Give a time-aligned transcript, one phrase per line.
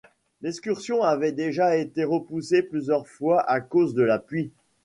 [0.41, 4.51] L'excursion avait déjà été repoussée plusieurs fois à cause de la pluie.